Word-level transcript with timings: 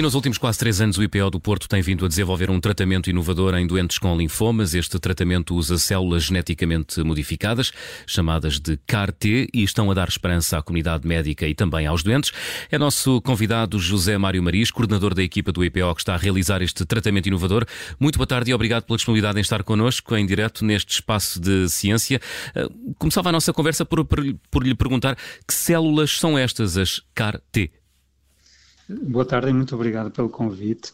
E 0.00 0.02
nos 0.02 0.14
últimos 0.14 0.38
quase 0.38 0.58
três 0.58 0.80
anos, 0.80 0.96
o 0.96 1.02
IPO 1.02 1.28
do 1.28 1.38
Porto 1.38 1.68
tem 1.68 1.82
vindo 1.82 2.06
a 2.06 2.08
desenvolver 2.08 2.50
um 2.50 2.58
tratamento 2.58 3.10
inovador 3.10 3.54
em 3.54 3.66
doentes 3.66 3.98
com 3.98 4.16
linfomas. 4.16 4.72
Este 4.72 4.98
tratamento 4.98 5.54
usa 5.54 5.76
células 5.76 6.22
geneticamente 6.22 7.02
modificadas, 7.02 7.70
chamadas 8.06 8.58
de 8.58 8.78
CAR-T, 8.86 9.50
e 9.52 9.62
estão 9.62 9.90
a 9.90 9.94
dar 9.94 10.08
esperança 10.08 10.56
à 10.56 10.62
comunidade 10.62 11.06
médica 11.06 11.46
e 11.46 11.54
também 11.54 11.86
aos 11.86 12.02
doentes. 12.02 12.32
É 12.70 12.78
nosso 12.78 13.20
convidado 13.20 13.78
José 13.78 14.16
Mário 14.16 14.42
Maris, 14.42 14.70
coordenador 14.70 15.12
da 15.12 15.22
equipa 15.22 15.52
do 15.52 15.62
IPO 15.62 15.94
que 15.94 16.00
está 16.00 16.14
a 16.14 16.16
realizar 16.16 16.62
este 16.62 16.82
tratamento 16.86 17.26
inovador. 17.26 17.66
Muito 18.00 18.16
boa 18.16 18.26
tarde 18.26 18.52
e 18.52 18.54
obrigado 18.54 18.84
pela 18.84 18.96
disponibilidade 18.96 19.36
em 19.36 19.42
estar 19.42 19.62
connosco 19.62 20.16
em 20.16 20.24
direto 20.24 20.64
neste 20.64 20.94
espaço 20.94 21.38
de 21.38 21.68
ciência. 21.68 22.18
Eh, 22.54 22.66
começava 22.98 23.28
a 23.28 23.32
nossa 23.32 23.52
conversa 23.52 23.84
por, 23.84 24.02
por, 24.06 24.24
por 24.50 24.66
lhe 24.66 24.74
perguntar 24.74 25.14
que 25.46 25.52
células 25.52 26.18
são 26.18 26.38
estas, 26.38 26.78
as 26.78 27.02
CAR-T? 27.14 27.79
Boa 28.90 29.24
tarde 29.24 29.50
e 29.50 29.52
muito 29.52 29.76
obrigado 29.76 30.10
pelo 30.10 30.28
convite. 30.28 30.92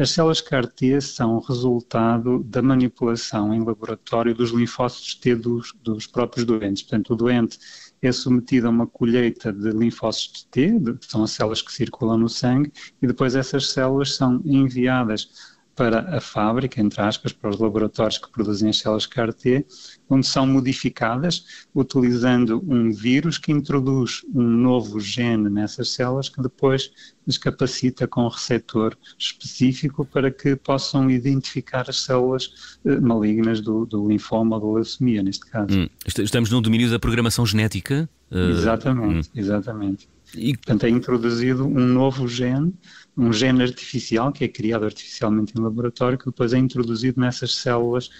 As 0.00 0.08
células 0.08 0.40
CAR-T 0.40 1.02
são 1.02 1.38
resultado 1.40 2.42
da 2.42 2.62
manipulação 2.62 3.52
em 3.52 3.62
laboratório 3.62 4.34
dos 4.34 4.52
linfócitos 4.52 5.16
T 5.16 5.34
dos, 5.34 5.74
dos, 5.82 6.06
próprios 6.06 6.46
doentes. 6.46 6.82
Portanto, 6.82 7.12
o 7.12 7.16
doente 7.16 7.58
é 8.00 8.10
submetido 8.10 8.68
a 8.68 8.70
uma 8.70 8.86
colheita 8.86 9.52
de 9.52 9.68
linfócitos 9.70 10.44
T, 10.44 10.80
que 10.98 11.06
são 11.06 11.24
as 11.24 11.32
células 11.32 11.60
que 11.60 11.70
circulam 11.70 12.16
no 12.16 12.28
sangue, 12.28 12.72
e 13.02 13.06
depois 13.06 13.34
essas 13.34 13.70
células 13.70 14.16
são 14.16 14.40
enviadas 14.42 15.55
para 15.76 16.16
a 16.16 16.20
fábrica, 16.20 16.80
entre 16.80 17.00
aspas, 17.02 17.32
para 17.32 17.50
os 17.50 17.58
laboratórios 17.58 18.16
que 18.16 18.30
produzem 18.32 18.70
as 18.70 18.78
células 18.78 19.04
CAR-T, 19.04 19.66
onde 20.08 20.26
são 20.26 20.46
modificadas 20.46 21.44
utilizando 21.74 22.64
um 22.66 22.90
vírus 22.90 23.36
que 23.36 23.52
introduz 23.52 24.22
um 24.34 24.42
novo 24.42 24.98
gene 24.98 25.50
nessas 25.50 25.90
células 25.90 26.30
que 26.30 26.40
depois 26.40 26.90
les 27.26 27.36
capacita 27.36 28.08
com 28.08 28.22
um 28.22 28.28
receptor 28.28 28.96
específico 29.18 30.04
para 30.04 30.30
que 30.30 30.56
possam 30.56 31.10
identificar 31.10 31.84
as 31.88 32.02
células 32.02 32.78
eh, 32.84 32.98
malignas 32.98 33.60
do, 33.60 33.84
do 33.84 34.08
linfoma 34.08 34.56
ou 34.56 34.62
da 34.62 34.74
leucemia, 34.76 35.22
neste 35.22 35.44
caso. 35.46 35.78
Hum. 35.78 35.88
Estamos 36.06 36.50
no 36.50 36.62
domínio 36.62 36.90
da 36.90 36.98
programação 36.98 37.44
genética? 37.44 38.08
Uh, 38.30 38.50
exatamente, 38.50 39.28
hum. 39.28 39.32
exatamente. 39.34 40.08
E... 40.34 40.56
Portanto, 40.56 40.84
é 40.84 40.88
introduzido 40.88 41.66
um 41.66 41.86
novo 41.86 42.26
gene 42.26 42.72
um 43.16 43.32
gene 43.32 43.62
artificial, 43.62 44.30
que 44.30 44.44
é 44.44 44.48
criado 44.48 44.84
artificialmente 44.84 45.54
em 45.56 45.62
laboratório, 45.62 46.18
que 46.18 46.26
depois 46.26 46.52
é 46.52 46.58
introduzido 46.58 47.18
nessas 47.18 47.54
células, 47.54 48.10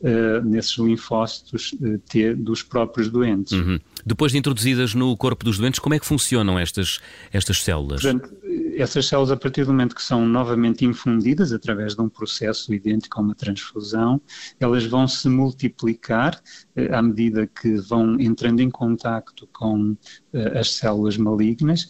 uh, 0.00 0.42
nesses 0.44 0.78
linfócitos 0.78 1.72
uh, 1.74 1.98
T 2.08 2.34
dos 2.34 2.62
próprios 2.62 3.10
doentes. 3.10 3.52
Uhum. 3.52 3.78
Depois 4.04 4.32
de 4.32 4.38
introduzidas 4.38 4.94
no 4.94 5.14
corpo 5.16 5.44
dos 5.44 5.58
doentes, 5.58 5.78
como 5.78 5.94
é 5.94 5.98
que 5.98 6.06
funcionam 6.06 6.58
estas, 6.58 7.00
estas 7.32 7.62
células? 7.62 8.00
Portanto, 8.00 8.34
essas 8.76 9.06
células, 9.06 9.30
a 9.30 9.36
partir 9.36 9.64
do 9.64 9.72
momento 9.72 9.94
que 9.94 10.02
são 10.02 10.26
novamente 10.26 10.84
infundidas 10.84 11.52
através 11.52 11.94
de 11.94 12.00
um 12.00 12.08
processo 12.08 12.72
idêntico 12.72 13.18
a 13.18 13.22
uma 13.22 13.34
transfusão, 13.34 14.20
elas 14.58 14.86
vão 14.86 15.06
se 15.06 15.28
multiplicar 15.28 16.40
uh, 16.76 16.94
à 16.94 17.02
medida 17.02 17.46
que 17.46 17.76
vão 17.76 18.18
entrando 18.18 18.60
em 18.60 18.70
contacto 18.70 19.46
com 19.52 19.96
as 20.54 20.74
células 20.74 21.16
malignas 21.16 21.88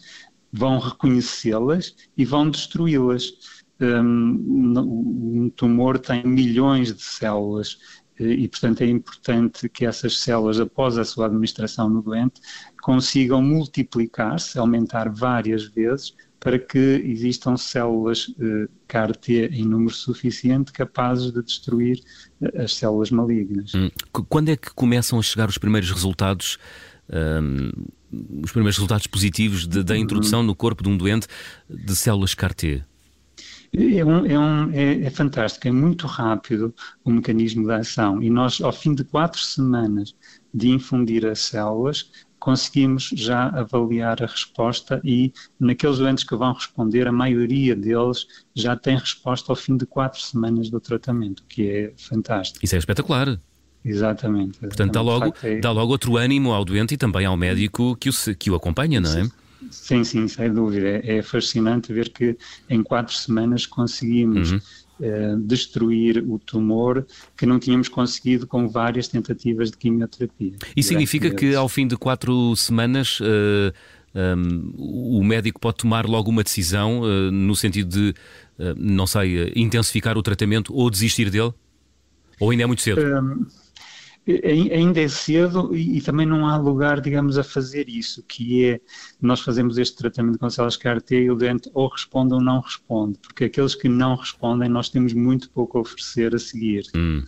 vão 0.51 0.79
reconhecê-las 0.79 1.95
e 2.17 2.25
vão 2.25 2.49
destruí-las. 2.49 3.33
Um, 3.79 5.43
um 5.43 5.49
tumor 5.55 5.99
tem 5.99 6.25
milhões 6.25 6.91
de 6.91 7.03
células 7.03 7.77
eh, 8.19 8.23
e, 8.23 8.47
portanto, 8.47 8.81
é 8.81 8.87
importante 8.87 9.69
que 9.69 9.85
essas 9.85 10.19
células, 10.19 10.59
após 10.59 10.97
a 10.97 11.05
sua 11.05 11.27
administração 11.27 11.89
no 11.89 12.01
doente, 12.01 12.41
consigam 12.81 13.41
multiplicar-se, 13.41 14.57
aumentar 14.57 15.09
várias 15.09 15.65
vezes, 15.65 16.15
para 16.39 16.59
que 16.59 17.01
existam 17.05 17.57
células 17.57 18.33
eh, 18.39 18.67
CAR-T 18.87 19.49
em 19.51 19.65
número 19.65 19.93
suficiente 19.93 20.71
capazes 20.71 21.31
de 21.31 21.43
destruir 21.43 21.99
eh, 22.41 22.63
as 22.63 22.75
células 22.75 23.09
malignas. 23.09 23.73
Hum. 23.73 23.89
Quando 24.29 24.49
é 24.49 24.55
que 24.55 24.73
começam 24.73 25.19
a 25.19 25.21
chegar 25.21 25.49
os 25.49 25.57
primeiros 25.57 25.91
resultados 25.91 26.57
um, 27.09 27.71
os 28.43 28.51
primeiros 28.51 28.77
resultados 28.77 29.07
positivos 29.07 29.67
de, 29.67 29.83
da 29.83 29.97
introdução 29.97 30.43
no 30.43 30.55
corpo 30.55 30.83
de 30.83 30.89
um 30.89 30.97
doente 30.97 31.27
de 31.69 31.95
células 31.95 32.33
CAR-T? 32.33 32.83
É, 33.73 34.05
um, 34.05 34.25
é, 34.25 34.39
um, 34.39 34.71
é, 34.71 35.03
é, 35.03 35.09
fantástico, 35.09 35.67
é 35.67 35.71
muito 35.71 36.07
rápido 36.07 36.73
o 37.03 37.11
mecanismo 37.11 37.65
de 37.65 37.73
ação 37.73 38.23
e 38.23 38.29
nós, 38.29 38.61
ao 38.61 38.71
fim 38.71 38.95
de 38.95 39.03
quatro 39.03 39.41
semanas 39.41 40.15
de 40.53 40.69
infundir 40.69 41.25
as 41.25 41.41
células, 41.41 42.09
conseguimos 42.39 43.09
já 43.13 43.49
avaliar 43.49 44.23
a 44.23 44.25
resposta 44.25 45.01
e 45.03 45.33
naqueles 45.59 45.97
doentes 45.97 46.23
que 46.23 46.35
vão 46.35 46.53
responder, 46.53 47.07
a 47.07 47.11
maioria 47.11 47.75
deles 47.75 48.25
já 48.55 48.75
tem 48.75 48.97
resposta 48.97 49.51
ao 49.51 49.55
fim 49.55 49.75
de 49.75 49.85
quatro 49.85 50.21
semanas 50.21 50.69
do 50.69 50.79
tratamento, 50.79 51.41
o 51.41 51.45
que 51.45 51.69
é 51.69 51.93
fantástico. 51.97 52.63
Isso 52.63 52.75
é 52.75 52.77
espetacular. 52.77 53.39
Exatamente. 53.83 54.59
Portanto, 54.59 54.91
dá 54.91 55.01
logo, 55.01 55.33
é... 55.43 55.59
dá 55.59 55.71
logo 55.71 55.91
outro 55.91 56.17
ânimo 56.17 56.51
ao 56.51 56.65
doente 56.65 56.93
e 56.93 56.97
também 56.97 57.25
ao 57.25 57.37
médico 57.37 57.95
que 57.95 58.09
o, 58.09 58.13
que 58.37 58.51
o 58.51 58.55
acompanha, 58.55 58.99
não 58.99 59.09
é? 59.09 59.29
Sim, 59.71 60.03
sim, 60.03 60.27
sem 60.27 60.53
dúvida. 60.53 60.87
É, 60.87 61.17
é 61.17 61.21
fascinante 61.21 61.91
ver 61.91 62.09
que 62.09 62.37
em 62.69 62.83
quatro 62.83 63.13
semanas 63.15 63.65
conseguimos 63.65 64.51
uhum. 64.51 64.59
eh, 65.01 65.35
destruir 65.39 66.23
o 66.27 66.37
tumor 66.37 67.05
que 67.35 67.45
não 67.45 67.59
tínhamos 67.59 67.87
conseguido 67.89 68.45
com 68.45 68.67
várias 68.67 69.07
tentativas 69.07 69.71
de 69.71 69.77
quimioterapia. 69.77 70.53
E 70.75 70.83
significa 70.83 71.29
que 71.29 71.55
ao 71.55 71.67
fim 71.67 71.87
de 71.87 71.97
quatro 71.97 72.55
semanas. 72.55 73.19
Uh, 73.19 73.23
eh, 73.25 73.73
um, 74.35 74.73
o 75.19 75.23
médico 75.23 75.59
pode 75.59 75.77
tomar 75.77 76.07
logo 76.07 76.31
uma 76.31 76.41
decisão 76.41 77.01
uh, 77.01 77.31
no 77.31 77.55
sentido 77.55 77.89
de, 77.89 78.15
não 78.75 79.05
sei, 79.05 79.51
intensificar 79.55 80.17
o 80.17 80.23
tratamento 80.23 80.73
ou 80.73 80.89
desistir 80.89 81.29
dele? 81.29 81.53
Ou 82.39 82.49
ainda 82.49 82.63
é 82.63 82.65
muito 82.65 82.81
cedo? 82.81 82.99
Um, 82.99 83.45
ainda 84.73 84.99
é 84.99 85.07
cedo 85.07 85.75
e, 85.75 85.97
e, 85.97 86.01
também 86.01 86.25
não 86.25 86.47
há 86.47 86.57
lugar, 86.57 86.99
digamos, 86.99 87.37
a 87.37 87.43
fazer 87.43 87.87
isso, 87.87 88.23
que 88.23 88.65
é, 88.65 88.81
nós 89.21 89.39
fazemos 89.39 89.77
este 89.77 89.95
tratamento 89.97 90.37
com 90.37 90.49
células 90.49 90.75
CAR-T 90.75 91.15
e 91.15 91.31
o 91.31 91.35
doente 91.35 91.69
ou 91.73 91.87
responde 91.87 92.33
ou 92.33 92.41
não 92.41 92.59
responde, 92.59 93.17
porque 93.19 93.45
aqueles 93.45 93.73
que 93.73 93.87
não 93.87 94.15
respondem 94.15 94.69
nós 94.69 94.89
temos 94.89 95.13
muito 95.13 95.49
pouco 95.49 95.77
a 95.77 95.81
oferecer 95.81 96.35
a 96.35 96.39
seguir. 96.39 96.85
Hum. 96.95 97.23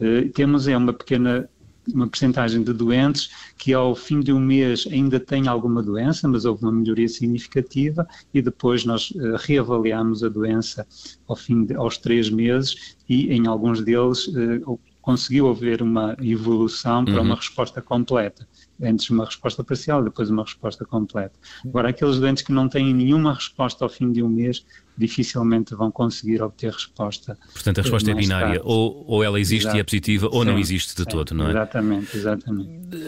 Uh, 0.00 0.28
temos 0.30 0.66
é 0.66 0.76
uma 0.76 0.92
pequena 0.92 1.48
uma 1.92 2.06
percentagem 2.06 2.62
de 2.62 2.72
doentes 2.72 3.30
que 3.58 3.72
ao 3.72 3.94
fim 3.94 4.20
de 4.20 4.32
um 4.32 4.38
mês 4.38 4.86
ainda 4.90 5.18
têm 5.18 5.48
alguma 5.48 5.82
doença, 5.82 6.28
mas 6.28 6.44
houve 6.44 6.62
uma 6.62 6.72
melhoria 6.72 7.08
significativa 7.08 8.06
e 8.32 8.40
depois 8.40 8.84
nós 8.84 9.10
uh, 9.10 9.36
reavaliamos 9.38 10.22
a 10.22 10.28
doença 10.28 10.86
ao 11.26 11.34
fim 11.34 11.64
de, 11.64 11.74
aos 11.74 11.98
três 11.98 12.30
meses 12.30 12.96
e 13.08 13.32
em 13.32 13.48
alguns 13.48 13.82
deles 13.82 14.28
uh, 14.28 14.78
conseguiu 15.02 15.50
haver 15.50 15.82
uma 15.82 16.16
evolução 16.22 17.04
para 17.04 17.16
uhum. 17.16 17.22
uma 17.22 17.34
resposta 17.34 17.82
completa. 17.82 18.48
Antes 18.80 19.10
uma 19.10 19.24
resposta 19.24 19.62
parcial, 19.62 20.02
depois 20.02 20.30
uma 20.30 20.44
resposta 20.44 20.84
completa. 20.84 21.32
Agora, 21.66 21.90
aqueles 21.90 22.18
doentes 22.18 22.42
que 22.42 22.52
não 22.52 22.68
têm 22.68 22.94
nenhuma 22.94 23.34
resposta 23.34 23.84
ao 23.84 23.88
fim 23.88 24.10
de 24.12 24.22
um 24.22 24.28
mês, 24.28 24.64
dificilmente 24.96 25.74
vão 25.74 25.90
conseguir 25.90 26.40
obter 26.40 26.72
resposta. 26.72 27.36
Portanto, 27.52 27.78
a 27.78 27.82
resposta 27.82 28.10
é 28.10 28.14
binária. 28.14 28.60
Ou, 28.64 29.04
ou 29.06 29.24
ela 29.24 29.38
existe 29.38 29.64
Exato. 29.64 29.76
e 29.76 29.80
é 29.80 29.84
positiva, 29.84 30.28
ou 30.32 30.42
Sim. 30.42 30.50
não 30.50 30.58
existe 30.58 30.96
de 30.96 31.04
todo, 31.04 31.34
não 31.34 31.46
é? 31.46 31.50
Exatamente, 31.50 32.16
exatamente. 32.16 32.98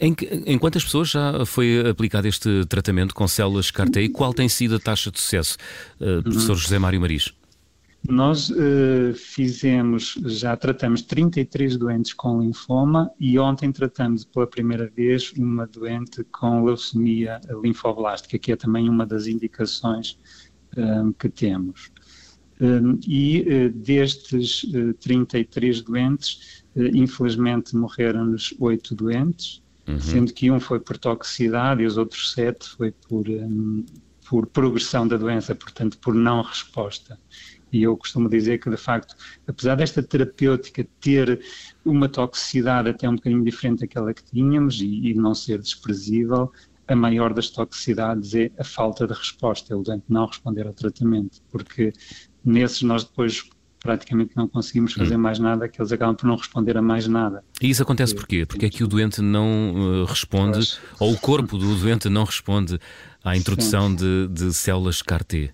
Em, 0.00 0.14
em, 0.46 0.58
quantas 0.58 0.84
pessoas 0.84 1.10
já 1.10 1.44
foi 1.44 1.88
aplicado 1.88 2.28
este 2.28 2.64
tratamento 2.66 3.12
com 3.12 3.26
células 3.26 3.70
CAR-T 3.70 4.00
e 4.00 4.08
qual 4.08 4.32
tem 4.32 4.48
sido 4.48 4.76
a 4.76 4.78
taxa 4.78 5.10
de 5.10 5.20
sucesso, 5.20 5.56
uh, 6.00 6.22
professor 6.22 6.52
uhum. 6.52 6.58
José 6.58 6.78
Mário 6.78 7.00
Maris? 7.00 7.34
Nós 8.08 8.50
uh, 8.50 9.14
fizemos, 9.14 10.18
já 10.24 10.56
tratamos 10.56 11.02
33 11.02 11.76
doentes 11.76 12.12
com 12.12 12.40
linfoma 12.40 13.10
e 13.18 13.38
ontem 13.38 13.72
tratamos 13.72 14.24
pela 14.24 14.46
primeira 14.46 14.88
vez 14.88 15.32
uma 15.32 15.66
doente 15.66 16.22
com 16.24 16.64
leucemia 16.64 17.40
linfoblástica, 17.62 18.38
que 18.38 18.52
é 18.52 18.56
também 18.56 18.88
uma 18.88 19.04
das 19.04 19.26
indicações 19.26 20.18
um, 20.76 21.12
que 21.12 21.28
temos. 21.28 21.90
Um, 22.60 22.98
e 23.06 23.40
uh, 23.42 23.70
destes 23.70 24.62
uh, 24.64 24.94
33 24.94 25.82
doentes, 25.82 26.64
infelizmente 26.94 27.74
morreram-nos 27.74 28.54
8 28.58 28.94
doentes, 28.94 29.62
uhum. 29.88 30.00
sendo 30.00 30.32
que 30.32 30.50
um 30.50 30.60
foi 30.60 30.78
por 30.78 30.98
toxicidade 30.98 31.82
e 31.82 31.86
os 31.86 31.96
outros 31.96 32.32
7 32.32 32.68
foi 32.68 32.92
por, 32.92 33.28
um, 33.28 33.84
por 34.28 34.46
progressão 34.46 35.08
da 35.08 35.16
doença, 35.16 35.54
portanto, 35.54 35.98
por 35.98 36.14
não 36.14 36.42
resposta. 36.42 37.18
E 37.72 37.82
eu 37.82 37.96
costumo 37.96 38.28
dizer 38.28 38.58
que, 38.58 38.70
de 38.70 38.76
facto, 38.76 39.14
apesar 39.46 39.74
desta 39.74 40.02
terapêutica 40.02 40.86
ter 41.00 41.40
uma 41.84 42.08
toxicidade 42.08 42.90
até 42.90 43.08
um 43.08 43.16
bocadinho 43.16 43.44
diferente 43.44 43.80
daquela 43.80 44.14
que 44.14 44.24
tínhamos 44.24 44.80
e, 44.80 45.10
e 45.10 45.14
não 45.14 45.34
ser 45.34 45.58
desprezível, 45.58 46.52
a 46.88 46.94
maior 46.94 47.34
das 47.34 47.50
toxicidades 47.50 48.34
é 48.34 48.50
a 48.58 48.64
falta 48.64 49.06
de 49.06 49.12
resposta, 49.12 49.72
é 49.72 49.76
o 49.76 49.82
doente 49.82 50.04
não 50.08 50.26
responder 50.26 50.66
ao 50.66 50.72
tratamento, 50.72 51.42
porque 51.50 51.92
nesses 52.44 52.82
nós 52.82 53.04
depois 53.04 53.44
praticamente 53.80 54.32
não 54.36 54.48
conseguimos 54.48 54.92
fazer 54.92 55.16
hum. 55.16 55.20
mais 55.20 55.38
nada, 55.38 55.68
que 55.68 55.80
eles 55.80 55.92
acabam 55.92 56.14
por 56.14 56.26
não 56.26 56.36
responder 56.36 56.76
a 56.76 56.82
mais 56.82 57.06
nada. 57.06 57.44
E 57.60 57.70
isso 57.70 57.82
acontece 57.82 58.14
porquê? 58.14 58.44
Porque 58.44 58.66
é 58.66 58.70
que 58.70 58.82
o 58.82 58.88
doente 58.88 59.22
não 59.22 60.02
uh, 60.02 60.04
responde, 60.04 60.76
ou 60.98 61.12
o 61.12 61.18
corpo 61.18 61.56
do 61.56 61.76
doente 61.76 62.08
não 62.08 62.24
responde 62.24 62.80
à 63.22 63.36
introdução 63.36 63.94
de, 63.94 64.28
de, 64.28 64.52
células 64.52 65.02
CAR-T? 65.02 65.52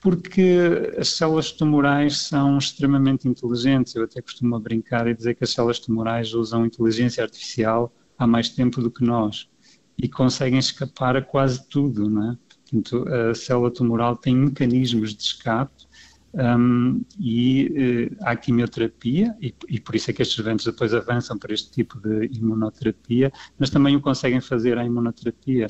Porque 0.00 0.92
as 0.96 1.08
células 1.08 1.50
tumorais 1.50 2.18
são 2.18 2.56
extremamente 2.56 3.28
inteligentes. 3.28 3.94
Eu 3.94 4.04
até 4.04 4.22
costumo 4.22 4.58
brincar 4.60 5.06
e 5.08 5.14
dizer 5.14 5.34
que 5.34 5.44
as 5.44 5.50
células 5.50 5.78
tumorais 5.78 6.32
usam 6.34 6.64
inteligência 6.64 7.22
artificial 7.22 7.92
há 8.16 8.26
mais 8.26 8.48
tempo 8.48 8.80
do 8.80 8.90
que 8.90 9.04
nós 9.04 9.48
e 9.96 10.08
conseguem 10.08 10.58
escapar 10.58 11.16
a 11.16 11.22
quase 11.22 11.68
tudo, 11.68 12.08
não 12.08 12.32
é? 12.32 12.38
Portanto, 12.70 13.08
a 13.08 13.34
célula 13.34 13.70
tumoral 13.70 14.16
tem 14.16 14.36
mecanismos 14.36 15.14
de 15.14 15.22
escape 15.22 15.88
um, 16.34 17.02
e 17.18 18.10
uh, 18.12 18.16
há 18.20 18.36
quimioterapia, 18.36 19.34
e, 19.40 19.54
e, 19.68 19.80
por 19.80 19.96
isso 19.96 20.10
é 20.10 20.14
que 20.14 20.22
estes 20.22 20.38
eventos 20.38 20.66
depois 20.66 20.92
avançam 20.92 21.38
para 21.38 21.54
este 21.54 21.70
tipo 21.70 21.98
de 21.98 22.26
imunoterapia, 22.26 23.32
mas 23.58 23.70
também 23.70 23.96
o 23.96 24.00
conseguem 24.00 24.40
fazer 24.40 24.76
a 24.76 24.84
imunoterapia. 24.84 25.68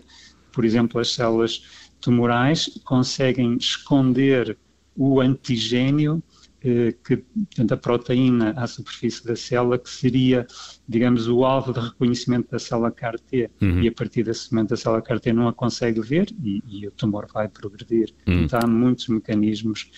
Por 0.53 0.65
exemplo, 0.65 1.01
as 1.01 1.13
células 1.13 1.88
tumorais 2.00 2.81
conseguem 2.85 3.56
esconder 3.56 4.56
o 4.97 5.21
antigênio 5.21 6.23
eh, 6.61 6.93
que, 7.05 7.19
portanto, 7.19 7.73
a 7.73 7.77
proteína 7.77 8.50
à 8.56 8.67
superfície 8.67 9.25
da 9.25 9.37
célula, 9.37 9.79
que 9.79 9.89
seria, 9.89 10.45
digamos, 10.89 11.29
o 11.29 11.45
alvo 11.45 11.73
de 11.73 11.79
reconhecimento 11.79 12.50
da 12.50 12.59
célula 12.59 12.91
CAR-T, 12.91 13.49
uhum. 13.62 13.81
e 13.81 13.87
a 13.87 13.93
partir 13.93 14.25
desse 14.25 14.53
momento 14.53 14.75
a 14.75 14.77
célula 14.77 15.00
CAR-T 15.00 15.33
não 15.33 15.47
a 15.47 15.53
consegue 15.53 16.00
ver 16.00 16.29
e, 16.43 16.61
e 16.67 16.87
o 16.89 16.91
tumor 16.91 17.29
vai 17.33 17.47
progredir. 17.49 18.12
Uhum. 18.27 18.43
Então 18.43 18.59
há 18.61 18.67
muitos 18.67 19.06
mecanismos 19.06 19.89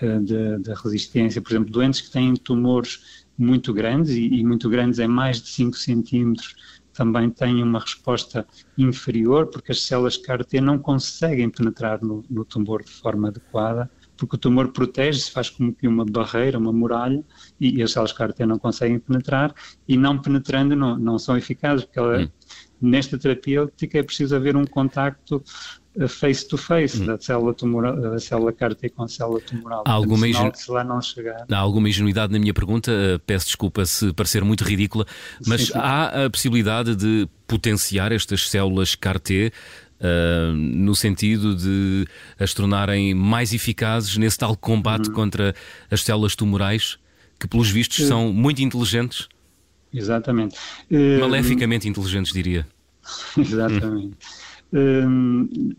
uh, 0.00 0.20
de, 0.24 0.58
de, 0.62 0.72
resistência, 0.82 1.42
por 1.42 1.52
exemplo, 1.52 1.70
doentes 1.70 2.00
que 2.00 2.10
têm 2.10 2.32
tumores 2.34 3.26
muito 3.36 3.74
grandes, 3.74 4.12
e, 4.12 4.26
e 4.26 4.42
muito 4.42 4.70
grandes 4.70 4.98
é 4.98 5.06
mais 5.06 5.42
de 5.42 5.48
5 5.50 5.76
centímetros, 5.76 6.75
também 6.96 7.28
têm 7.30 7.62
uma 7.62 7.78
resposta 7.78 8.46
inferior, 8.76 9.46
porque 9.48 9.72
as 9.72 9.82
células 9.82 10.16
CAR-T 10.16 10.60
não 10.60 10.78
conseguem 10.78 11.50
penetrar 11.50 12.02
no, 12.02 12.24
no 12.28 12.44
tumor 12.44 12.82
de 12.82 12.90
forma 12.90 13.28
adequada, 13.28 13.90
porque 14.16 14.36
o 14.36 14.38
tumor 14.38 14.72
protege-se, 14.72 15.30
faz 15.30 15.50
como 15.50 15.74
que 15.74 15.86
uma 15.86 16.04
barreira, 16.04 16.58
uma 16.58 16.72
muralha, 16.72 17.22
e, 17.60 17.78
e 17.78 17.82
as 17.82 17.92
células 17.92 18.12
CAR-T 18.12 18.46
não 18.46 18.58
conseguem 18.58 18.98
penetrar, 18.98 19.54
e 19.86 19.96
não 19.96 20.18
penetrando 20.18 20.74
não, 20.74 20.98
não 20.98 21.18
são 21.18 21.36
eficazes, 21.36 21.84
porque 21.84 21.98
ela, 21.98 22.22
hum. 22.22 22.28
nesta 22.80 23.18
terapêutica 23.18 23.98
é 23.98 24.02
preciso 24.02 24.34
haver 24.34 24.56
um 24.56 24.64
contacto 24.64 25.42
face 26.08 26.46
to 26.46 26.56
face 26.58 27.00
hum. 27.00 27.06
da 27.06 27.18
célula 27.18 27.54
tumoral, 27.54 28.00
da 28.00 28.18
célula 28.18 28.52
CAR-T 28.52 28.90
com 28.90 29.04
a 29.04 29.08
célula 29.08 29.40
tumoral. 29.40 29.82
Há 29.86 29.92
alguma, 29.92 30.28
ingen... 30.28 30.52
se 30.54 30.70
lá 30.70 30.84
não 30.84 31.00
chegar... 31.00 31.46
há 31.50 31.56
alguma 31.56 31.88
ingenuidade 31.88 32.32
na 32.32 32.38
minha 32.38 32.52
pergunta, 32.52 32.90
eh, 32.90 33.18
peço 33.26 33.46
desculpa 33.46 33.86
se 33.86 34.12
parecer 34.12 34.44
muito 34.44 34.62
ridícula, 34.62 35.06
mas 35.46 35.62
sim, 35.62 35.66
sim. 35.72 35.72
há 35.74 36.26
a 36.26 36.30
possibilidade 36.30 36.94
de 36.94 37.28
potenciar 37.46 38.12
estas 38.12 38.48
células 38.48 38.94
CAR-T 38.94 39.52
Uh, 39.98 40.52
no 40.52 40.94
sentido 40.94 41.56
de 41.56 42.06
as 42.38 42.52
tornarem 42.52 43.14
mais 43.14 43.54
eficazes 43.54 44.18
nesse 44.18 44.36
tal 44.36 44.54
combate 44.54 45.08
uhum. 45.08 45.14
contra 45.14 45.54
as 45.90 46.02
células 46.02 46.36
tumorais, 46.36 46.98
que 47.40 47.48
pelos 47.48 47.70
vistos 47.70 48.00
uh, 48.00 48.08
são 48.08 48.30
muito 48.30 48.60
inteligentes. 48.60 49.26
Exatamente. 49.94 50.54
Uh, 50.90 51.18
Maleficamente 51.20 51.88
inteligentes, 51.88 52.30
diria. 52.30 52.66
Exatamente. 53.38 54.16
Hum, 54.16 54.45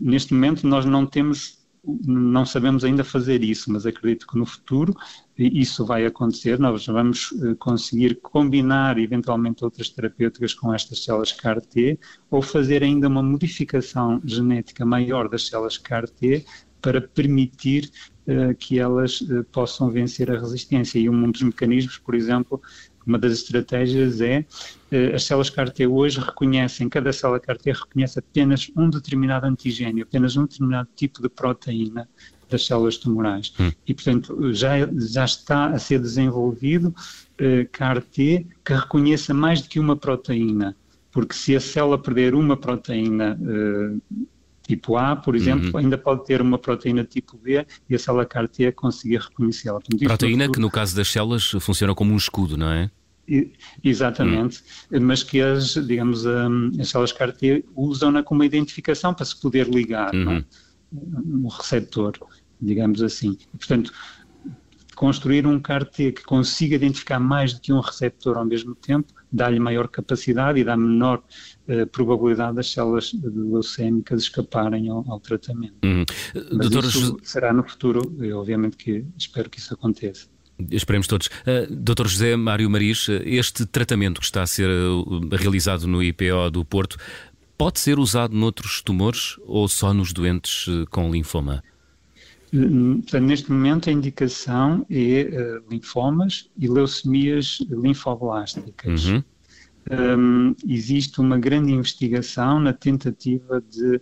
neste 0.00 0.32
momento 0.34 0.66
nós 0.66 0.84
não 0.84 1.06
temos 1.06 1.58
não 2.06 2.44
sabemos 2.44 2.84
ainda 2.84 3.04
fazer 3.04 3.42
isso, 3.42 3.72
mas 3.72 3.86
acredito 3.86 4.26
que 4.26 4.36
no 4.36 4.44
futuro 4.44 4.94
isso 5.36 5.86
vai 5.86 6.04
acontecer. 6.04 6.58
Nós 6.58 6.86
vamos 6.86 7.32
eh, 7.42 7.54
conseguir 7.58 8.16
combinar 8.20 8.98
eventualmente 8.98 9.64
outras 9.64 9.88
terapêuticas 9.88 10.52
com 10.52 10.74
estas 10.74 11.04
células 11.04 11.32
CAR-T 11.32 11.98
ou 12.30 12.42
fazer 12.42 12.82
ainda 12.82 13.08
uma 13.08 13.22
modificação 13.22 14.20
genética 14.24 14.84
maior 14.84 15.28
das 15.28 15.46
células 15.46 15.78
CAR-T 15.78 16.44
para 16.80 17.00
permitir 17.00 17.90
uh, 18.26 18.54
que 18.56 18.78
elas 18.78 19.20
uh, 19.22 19.42
possam 19.50 19.90
vencer 19.90 20.30
a 20.30 20.38
resistência. 20.38 20.98
E 20.98 21.08
um 21.08 21.30
dos 21.30 21.42
mecanismos, 21.42 21.98
por 21.98 22.14
exemplo, 22.14 22.60
uma 23.08 23.18
das 23.18 23.32
estratégias 23.32 24.20
é 24.20 24.44
uh, 24.92 25.14
as 25.14 25.24
células 25.24 25.50
CAR-T 25.50 25.86
hoje 25.86 26.20
reconhecem, 26.20 26.88
cada 26.88 27.12
célula 27.12 27.40
CAR-T 27.40 27.72
reconhece 27.72 28.18
apenas 28.18 28.70
um 28.76 28.90
determinado 28.90 29.46
antigênio, 29.46 30.04
apenas 30.04 30.36
um 30.36 30.42
determinado 30.42 30.88
tipo 30.94 31.22
de 31.22 31.28
proteína 31.28 32.08
das 32.48 32.66
células 32.66 32.96
tumorais. 32.96 33.52
Hum. 33.60 33.70
E, 33.86 33.94
portanto, 33.94 34.52
já, 34.54 34.74
já 34.96 35.24
está 35.24 35.66
a 35.66 35.78
ser 35.78 36.00
desenvolvido 36.00 36.88
uh, 36.88 37.68
CAR-T 37.72 38.46
que 38.64 38.72
reconheça 38.72 39.34
mais 39.34 39.60
do 39.62 39.68
que 39.68 39.80
uma 39.80 39.96
proteína. 39.96 40.76
Porque 41.10 41.34
se 41.34 41.56
a 41.56 41.60
célula 41.60 41.98
perder 41.98 42.34
uma 42.34 42.56
proteína 42.56 43.38
uh, 43.40 44.26
tipo 44.68 44.96
A, 44.96 45.16
por 45.16 45.34
exemplo, 45.34 45.70
uhum. 45.72 45.78
ainda 45.78 45.96
pode 45.96 46.26
ter 46.26 46.42
uma 46.42 46.58
proteína 46.58 47.02
tipo 47.02 47.38
B 47.38 47.66
e 47.88 47.94
a 47.94 47.98
célula 47.98 48.26
CAR-T 48.26 48.72
conseguir 48.72 49.18
reconhecê-la. 49.20 49.80
Proteína 49.80 50.44
futuro... 50.44 50.52
que 50.52 50.60
no 50.60 50.70
caso 50.70 50.94
das 50.94 51.08
células 51.08 51.50
funciona 51.60 51.94
como 51.94 52.12
um 52.12 52.16
escudo, 52.16 52.56
não 52.56 52.70
é? 52.70 52.90
Exatamente, 53.84 54.62
hum. 54.90 55.00
mas 55.00 55.22
que 55.22 55.40
as, 55.40 55.74
digamos, 55.74 56.24
um, 56.24 56.70
as 56.80 56.88
células 56.88 57.12
CAR-T 57.12 57.64
usam-na 57.76 58.22
como 58.22 58.42
identificação 58.42 59.12
para 59.12 59.24
se 59.24 59.38
poder 59.40 59.68
ligar, 59.68 60.14
uhum. 60.14 60.38
é? 60.38 60.44
um 60.92 61.48
receptor, 61.48 62.14
digamos 62.60 63.02
assim. 63.02 63.36
portanto, 63.58 63.92
construir 64.98 65.46
um 65.46 65.60
CAR-T 65.60 66.12
que 66.12 66.24
consiga 66.24 66.74
identificar 66.74 67.20
mais 67.20 67.52
do 67.52 67.60
que 67.60 67.72
um 67.72 67.80
receptor 67.80 68.36
ao 68.36 68.44
mesmo 68.44 68.74
tempo 68.74 69.12
dá-lhe 69.30 69.60
maior 69.60 69.86
capacidade 69.86 70.58
e 70.58 70.64
dá 70.64 70.76
menor 70.76 71.22
uh, 71.68 71.86
probabilidade 71.88 72.56
das 72.56 72.70
células 72.72 73.12
leucémicas 73.22 74.22
escaparem 74.22 74.88
ao, 74.88 75.04
ao 75.08 75.20
tratamento. 75.20 75.74
Uhum. 75.84 76.04
Mas 76.34 76.70
Doutor... 76.70 76.84
isso 76.84 77.16
será 77.22 77.52
no 77.52 77.62
futuro, 77.62 78.00
obviamente 78.34 78.76
que 78.76 79.04
espero 79.16 79.48
que 79.48 79.58
isso 79.58 79.72
aconteça. 79.74 80.28
Esperemos 80.70 81.06
todos. 81.06 81.28
Uh, 81.28 81.72
Dr. 81.72 82.08
José 82.08 82.36
Mário 82.36 82.68
Maris, 82.68 83.08
eh, 83.08 83.22
este 83.24 83.64
tratamento 83.64 84.20
que 84.20 84.26
está 84.26 84.42
a 84.42 84.46
ser 84.46 84.68
uh, 84.68 85.28
realizado 85.30 85.86
no 85.86 86.02
IPO 86.02 86.50
do 86.50 86.64
Porto 86.64 86.96
pode 87.56 87.78
ser 87.78 87.98
usado 87.98 88.34
noutros 88.34 88.82
tumores 88.82 89.36
ou 89.46 89.68
só 89.68 89.94
nos 89.94 90.12
doentes 90.12 90.66
uh, 90.66 90.84
com 90.90 91.10
linfoma? 91.10 91.62
Portanto, 92.50 93.20
neste 93.20 93.52
momento 93.52 93.90
a 93.90 93.92
indicação 93.92 94.86
é 94.88 95.28
linfomas 95.70 96.48
e 96.58 96.66
leucemias 96.66 97.58
linfoblásticas. 97.68 99.04
Uhum. 99.04 99.22
Um, 99.90 100.54
existe 100.66 101.20
uma 101.20 101.38
grande 101.38 101.72
investigação 101.72 102.58
na 102.58 102.72
tentativa 102.72 103.62
de 103.70 104.00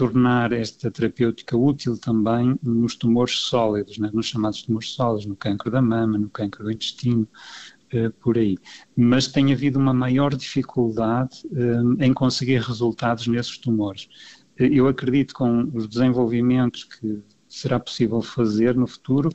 tornar 0.00 0.50
esta 0.50 0.90
terapêutica 0.90 1.54
útil 1.54 1.94
também 1.94 2.58
nos 2.62 2.96
tumores 2.96 3.34
sólidos, 3.34 3.98
né, 3.98 4.08
nos 4.14 4.24
chamados 4.24 4.62
tumores 4.62 4.88
sólidos, 4.88 5.26
no 5.26 5.36
cancro 5.36 5.70
da 5.70 5.82
mama, 5.82 6.16
no 6.16 6.30
cancro 6.30 6.64
do 6.64 6.70
intestino, 6.70 7.28
uh, 7.92 8.10
por 8.12 8.38
aí. 8.38 8.56
Mas 8.96 9.28
tem 9.28 9.52
havido 9.52 9.78
uma 9.78 9.92
maior 9.92 10.34
dificuldade 10.34 11.42
uh, 11.48 12.02
em 12.02 12.14
conseguir 12.14 12.62
resultados 12.62 13.26
nesses 13.26 13.58
tumores. 13.58 14.08
Uh, 14.58 14.64
eu 14.64 14.88
acredito 14.88 15.34
com 15.34 15.70
os 15.74 15.86
desenvolvimentos 15.86 16.84
que 16.84 17.22
será 17.46 17.78
possível 17.78 18.22
fazer 18.22 18.76
no 18.76 18.86
futuro, 18.86 19.28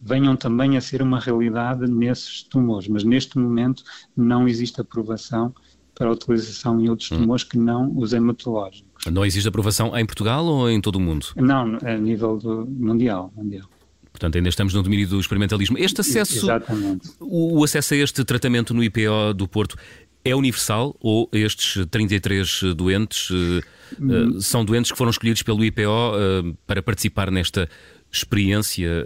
venham 0.00 0.34
também 0.34 0.78
a 0.78 0.80
ser 0.80 1.02
uma 1.02 1.20
realidade 1.20 1.86
nesses 1.86 2.42
tumores, 2.42 2.88
mas 2.88 3.04
neste 3.04 3.38
momento 3.38 3.84
não 4.16 4.48
existe 4.48 4.80
aprovação 4.80 5.54
para 5.94 6.08
a 6.08 6.12
utilização 6.12 6.80
em 6.80 6.88
outros 6.88 7.12
hum. 7.12 7.18
tumores 7.18 7.44
que 7.44 7.58
não 7.58 7.94
os 7.98 8.14
hematológicos. 8.14 8.87
Não 9.10 9.24
existe 9.24 9.48
aprovação 9.48 9.96
em 9.96 10.04
Portugal 10.04 10.44
ou 10.44 10.70
em 10.70 10.80
todo 10.80 10.96
o 10.96 11.00
mundo? 11.00 11.26
Não, 11.36 11.78
a 11.82 11.96
nível 11.96 12.38
mundial, 12.68 13.32
mundial. 13.36 13.68
Portanto, 14.12 14.36
ainda 14.36 14.48
estamos 14.48 14.74
no 14.74 14.82
domínio 14.82 15.06
do 15.06 15.20
experimentalismo. 15.20 15.78
Este 15.78 16.00
acesso, 16.00 16.46
Exatamente. 16.46 17.08
O, 17.20 17.62
acesso 17.62 17.94
a 17.94 17.96
este 17.98 18.24
tratamento 18.24 18.74
no 18.74 18.82
IPO 18.82 19.32
do 19.34 19.46
Porto 19.46 19.76
é 20.24 20.34
universal 20.34 20.96
ou 21.00 21.28
estes 21.32 21.86
33 21.86 22.74
doentes 22.76 23.30
uh, 23.30 23.60
uh, 24.00 24.40
são 24.40 24.64
doentes 24.64 24.90
que 24.90 24.98
foram 24.98 25.10
escolhidos 25.10 25.42
pelo 25.42 25.64
IPO 25.64 25.82
uh, 25.82 26.56
para 26.66 26.82
participar 26.82 27.30
nesta 27.30 27.68
experiência 28.10 29.04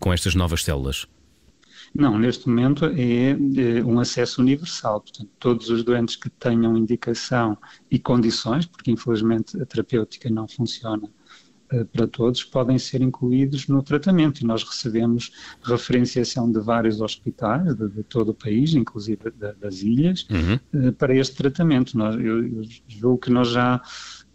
com 0.00 0.12
estas 0.12 0.34
novas 0.34 0.64
células? 0.64 1.06
Não, 1.94 2.18
neste 2.18 2.48
momento 2.48 2.84
é, 2.84 3.30
é, 3.30 3.84
um 3.84 3.98
acesso 3.98 4.40
universal, 4.40 5.00
portanto, 5.00 5.30
todos 5.38 5.70
os 5.70 5.82
doentes 5.82 6.16
que 6.16 6.30
tenham 6.30 6.76
indicação 6.76 7.56
e 7.90 7.98
condições, 7.98 8.66
porque 8.66 8.90
infelizmente 8.90 9.60
a 9.60 9.66
terapêutica 9.66 10.30
não 10.30 10.46
funciona 10.46 11.08
para 11.92 12.06
todos, 12.06 12.42
podem 12.44 12.78
ser 12.78 13.02
incluídos 13.02 13.68
no 13.68 13.82
tratamento 13.82 14.40
e 14.40 14.46
nós 14.46 14.62
recebemos 14.62 15.32
referenciação 15.62 16.50
de 16.50 16.60
vários 16.60 17.00
hospitais 17.00 17.74
de, 17.74 17.88
de 17.88 18.02
todo 18.02 18.30
o 18.30 18.34
país, 18.34 18.74
inclusive 18.74 19.30
de, 19.30 19.52
das 19.54 19.82
ilhas, 19.82 20.26
uhum. 20.30 20.88
uh, 20.88 20.92
para 20.92 21.14
este 21.14 21.36
tratamento. 21.36 21.96
Nós, 21.96 22.14
eu, 22.16 22.46
eu 22.46 22.62
julgo 22.88 23.18
que 23.18 23.30
nós 23.30 23.48
já 23.48 23.82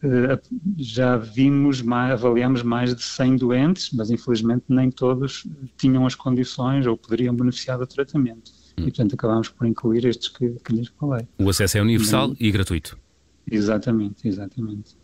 eh, 0.03 0.37
já 0.77 1.15
vimos, 1.15 1.81
mais, 1.81 2.11
avaliamos 2.11 2.61
mais 2.61 2.93
de 2.93 3.01
100 3.01 3.37
doentes, 3.37 3.89
mas 3.93 4.11
infelizmente 4.11 4.65
nem 4.67 4.91
todos 4.91 5.47
tinham 5.77 6.05
as 6.05 6.13
condições 6.13 6.85
ou 6.85 6.97
poderiam 6.97 7.33
beneficiar 7.33 7.77
do 7.77 7.87
tratamento. 7.87 8.51
Hum. 8.77 8.81
E 8.81 8.83
portanto 8.83 9.13
acabámos 9.13 9.47
por 9.47 9.65
incluir 9.65 10.05
estes 10.05 10.27
que, 10.27 10.49
que 10.63 10.73
lhes 10.73 10.91
falei. 10.99 11.25
O 11.39 11.49
acesso 11.49 11.77
é 11.77 11.81
universal 11.81 12.35
e 12.37 12.51
gratuito. 12.51 12.97
Exatamente, 13.49 14.27
exatamente. 14.27 14.97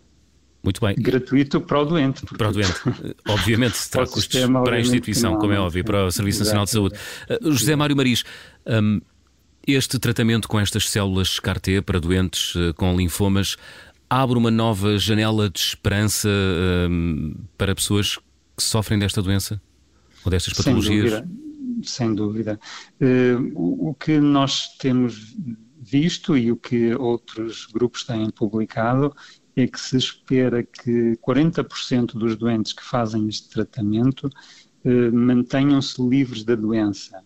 Muito 0.63 0.81
bem. 0.81 0.95
Gratuito 0.95 1.61
para 1.61 1.79
o 1.79 1.85
doente. 1.85 2.25
Para 2.37 2.49
o 2.49 2.51
doente. 2.51 2.73
obviamente, 3.29 3.89
terá 3.89 4.05
custos 4.05 4.45
para 4.63 4.75
a 4.75 4.79
instituição, 4.79 5.37
como 5.37 5.53
é 5.53 5.59
óbvio, 5.59 5.83
para 5.85 6.05
o 6.05 6.11
Serviço 6.11 6.39
Nacional 6.39 6.65
de 6.65 6.71
Saúde. 6.71 6.95
Uh, 7.29 7.51
José 7.51 7.75
Mário 7.75 7.95
Maris, 7.95 8.23
um, 8.65 8.99
este 9.65 9.97
tratamento 9.97 10.47
com 10.47 10.59
estas 10.59 10.89
células 10.89 11.39
CAR-T 11.39 11.81
para 11.83 11.99
doentes 11.99 12.55
uh, 12.55 12.73
com 12.73 12.95
linfomas 12.95 13.55
abre 14.09 14.37
uma 14.37 14.49
nova 14.49 14.97
janela 14.97 15.49
de 15.49 15.59
esperança 15.59 16.27
um, 16.89 17.35
para 17.57 17.75
pessoas 17.75 18.17
que 18.17 18.63
sofrem 18.63 18.97
desta 18.97 19.21
doença? 19.21 19.61
Ou 20.25 20.31
destas 20.31 20.53
patologias? 20.53 21.11
Sem 21.11 21.21
dúvida. 21.21 21.29
Sem 21.83 22.15
dúvida. 22.15 22.59
Uh, 22.99 23.51
o, 23.53 23.89
o 23.89 23.93
que 23.93 24.19
nós 24.19 24.75
temos 24.77 25.35
visto 25.79 26.37
e 26.37 26.51
o 26.51 26.57
que 26.57 26.93
outros 26.95 27.67
grupos 27.67 28.03
têm 28.03 28.29
publicado 28.31 29.15
é 29.55 29.67
que 29.67 29.79
se 29.79 29.97
espera 29.97 30.63
que 30.63 31.17
40% 31.17 32.13
dos 32.13 32.35
doentes 32.35 32.73
que 32.73 32.83
fazem 32.83 33.27
este 33.27 33.49
tratamento 33.49 34.29
eh, 34.83 35.11
mantenham-se 35.11 36.01
livres 36.01 36.43
da 36.43 36.55
doença 36.55 37.21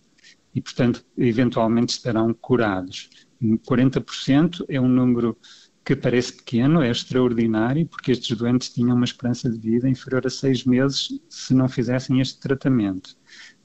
e, 0.54 0.60
portanto, 0.60 1.04
eventualmente 1.16 1.94
estarão 1.94 2.32
curados. 2.34 3.10
40% 3.42 4.64
é 4.68 4.80
um 4.80 4.88
número 4.88 5.36
que 5.84 5.94
parece 5.94 6.32
pequeno, 6.32 6.80
é 6.80 6.90
extraordinário, 6.90 7.86
porque 7.86 8.10
estes 8.10 8.36
doentes 8.36 8.70
tinham 8.70 8.96
uma 8.96 9.04
esperança 9.04 9.50
de 9.50 9.58
vida 9.58 9.88
inferior 9.88 10.26
a 10.26 10.30
seis 10.30 10.64
meses 10.64 11.20
se 11.28 11.52
não 11.52 11.68
fizessem 11.68 12.20
este 12.20 12.40
tratamento. 12.40 13.16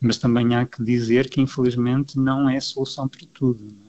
Mas 0.02 0.18
também 0.18 0.54
há 0.56 0.66
que 0.66 0.84
dizer 0.84 1.30
que, 1.30 1.40
infelizmente, 1.40 2.20
não 2.20 2.50
é 2.50 2.60
solução 2.60 3.08
para 3.08 3.26
tudo. 3.34 3.64
Não 3.64 3.89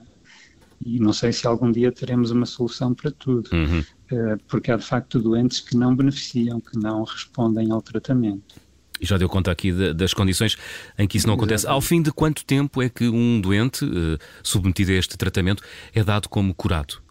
E 0.83 0.99
não 0.99 1.13
sei 1.13 1.31
se 1.31 1.45
algum 1.45 1.71
dia 1.71 1.91
teremos 1.91 2.31
uma 2.31 2.45
solução 2.45 2.93
para 2.93 3.11
tudo. 3.11 3.49
Uhum. 3.53 3.83
Eh, 4.11 4.37
porque 4.47 4.71
há 4.71 4.77
de 4.77 4.85
facto 4.85 5.19
doentes 5.19 5.59
que 5.59 5.77
não 5.77 5.95
beneficiam, 5.95 6.59
que 6.59 6.77
não 6.77 7.03
respondem 7.03 7.71
ao 7.71 7.81
tratamento. 7.81 8.55
E 8.99 9.05
já 9.05 9.17
deu 9.17 9.29
conta 9.29 9.49
aqui 9.49 9.71
de, 9.71 9.93
das 9.93 10.13
condições 10.13 10.57
em 10.97 11.07
que 11.07 11.17
isso 11.17 11.27
não 11.27 11.33
acontece. 11.35 11.65
Ao 11.65 11.81
fim 11.81 12.01
de 12.01 12.11
quanto 12.11 12.45
tempo 12.45 12.81
é 12.81 12.89
que 12.89 13.07
um 13.07 13.39
doente 13.39 13.85
uh, 13.85 14.17
submetido 14.43 14.91
a 14.91 14.95
este 14.95 15.17
tratamento 15.17 15.63
é 15.93 16.03
dado 16.03 16.29
como 16.29 16.53
curado? 16.53 17.01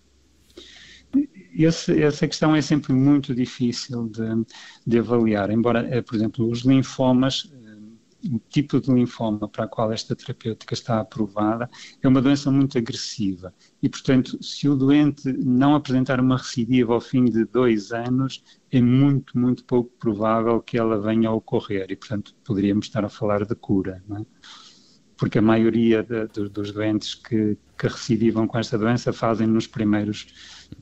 Esse, 1.53 2.00
essa 2.00 2.29
questão 2.29 2.55
é 2.55 2.62
sempre 2.62 2.93
muito 2.93 3.35
difícil 3.35 4.09
de, 4.09 4.47
de 4.87 4.99
avaliar. 4.99 5.50
Embora, 5.50 5.87
eh, 5.91 6.00
por 6.00 6.15
exemplo, 6.15 6.49
os 6.49 6.61
linfomas 6.61 7.50
o 8.25 8.39
tipo 8.49 8.81
de 8.81 8.93
linfoma 8.93 9.49
para 9.49 9.65
a 9.65 9.69
qual 9.69 9.93
esta 9.93 10.15
terapêutica 10.15 10.75
está 10.75 11.00
aprovada 11.00 11.69
é 12.03 12.09
uma 12.09 12.21
doença 12.21 12.50
muito 12.50 12.77
agressiva 12.77 13.53
e, 13.83 13.89
portanto, 13.89 14.43
se 14.43 14.69
o 14.69 14.77
doente 14.77 15.33
não 15.33 15.75
apresentar 15.75 16.21
uma 16.21 16.37
recidiva 16.37 16.93
ao 16.93 17.00
fim 17.00 17.25
de 17.25 17.45
dois 17.45 17.93
anos, 17.93 18.43
é 18.71 18.81
muito, 18.81 19.39
muito 19.39 19.65
pouco 19.65 19.91
provável 19.99 20.61
que 20.61 20.77
ela 20.77 21.00
venha 21.00 21.29
a 21.29 21.33
ocorrer 21.33 21.87
e, 21.91 21.97
portanto, 21.97 22.35
poderíamos 22.45 22.87
estar 22.87 23.05
a 23.05 23.09
falar 23.09 23.45
de 23.45 23.55
cura, 23.55 24.03
é? 24.11 24.25
porque 25.17 25.39
a 25.39 25.43
maioria 25.43 26.03
de, 26.03 26.27
de, 26.29 26.49
dos 26.49 26.73
doentes 26.73 27.15
que, 27.15 27.57
que 27.79 27.87
recidivam 27.87 28.47
com 28.47 28.59
esta 28.59 28.79
doença 28.79 29.12
fazem 29.12 29.47
nos 29.47 29.67
primeiros 29.67 30.27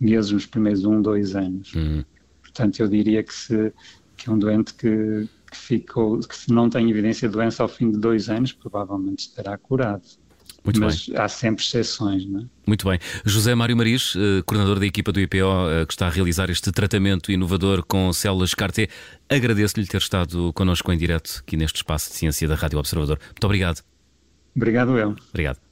meses, 0.00 0.30
nos 0.30 0.46
primeiros 0.46 0.84
um, 0.84 1.02
dois 1.02 1.34
anos. 1.34 1.74
Uhum. 1.74 2.04
Portanto, 2.40 2.80
eu 2.80 2.88
diria 2.88 3.22
que 3.22 3.34
se 3.34 3.72
que 4.18 4.28
é 4.28 4.32
um 4.32 4.38
doente 4.38 4.74
que, 4.74 5.28
que 5.50 5.56
ficou, 5.56 6.18
que 6.20 6.36
se 6.36 6.52
não 6.52 6.68
tem 6.68 6.90
evidência 6.90 7.28
de 7.28 7.34
doença 7.34 7.62
ao 7.62 7.68
fim 7.68 7.90
de 7.90 7.98
dois 7.98 8.28
anos, 8.28 8.52
provavelmente 8.52 9.20
estará 9.20 9.56
curado. 9.58 10.02
Muito 10.64 10.80
Mas 10.80 11.06
bem. 11.06 11.16
há 11.16 11.28
sempre 11.28 11.64
exceções, 11.64 12.26
não 12.26 12.40
é? 12.40 12.44
Muito 12.66 12.86
bem. 12.86 12.98
José 13.24 13.54
Mário 13.54 13.76
Maris, 13.76 14.14
eh, 14.16 14.42
coordenador 14.44 14.78
da 14.78 14.86
equipa 14.86 15.12
do 15.12 15.20
IPO, 15.20 15.70
eh, 15.70 15.86
que 15.86 15.92
está 15.94 16.06
a 16.08 16.10
realizar 16.10 16.50
este 16.50 16.70
tratamento 16.72 17.32
inovador 17.32 17.84
com 17.86 18.12
células 18.12 18.54
CAR-T, 18.54 18.88
agradeço-lhe 19.28 19.86
ter 19.86 19.98
estado 19.98 20.52
connosco 20.52 20.92
em 20.92 20.98
direto 20.98 21.42
aqui 21.46 21.56
neste 21.56 21.76
espaço 21.76 22.10
de 22.10 22.16
ciência 22.16 22.46
da 22.46 22.54
Rádio 22.54 22.78
Observador. 22.78 23.18
Muito 23.28 23.44
obrigado. 23.44 23.82
Obrigado, 24.54 24.98
eu. 24.98 25.14
Obrigado. 25.30 25.67